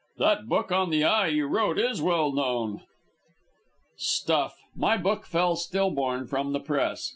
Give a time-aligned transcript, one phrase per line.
[0.17, 2.81] "That book on the eye you wrote is well known."
[3.97, 4.57] "Stuff!
[4.75, 7.09] My book fell still born from the Press.